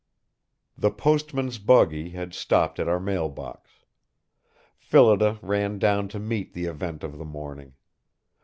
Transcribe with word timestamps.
The 0.75 0.89
postman's 0.89 1.59
buggy 1.59 2.09
had 2.09 2.33
stopped 2.33 2.79
at 2.79 2.87
our 2.87 2.99
mailbox. 2.99 3.85
Phillida 4.75 5.37
ran 5.43 5.77
down 5.77 6.07
to 6.07 6.17
meet 6.17 6.53
the 6.55 6.65
event 6.65 7.03
of 7.03 7.19
the 7.19 7.23
morning. 7.25 7.75